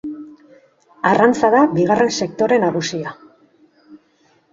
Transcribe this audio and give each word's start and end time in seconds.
Arrantza 1.09 1.51
da 1.55 1.59
bigarren 1.79 2.09
sektore 2.17 2.57
nagusia. 2.65 3.13